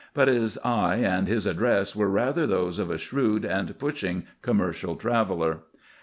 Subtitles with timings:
[0.15, 4.95] But his eye and his address were rather those of a shrewd and pushing commercial
[4.95, 5.59] traveller.